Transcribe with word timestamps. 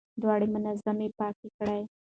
دوړې 0.21 0.47
منظم 0.53 0.97
پاکې 1.19 1.47
کړئ. 1.57 1.81